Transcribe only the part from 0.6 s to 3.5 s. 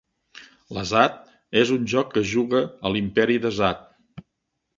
L'azad és un joc que es juga a l'Imperi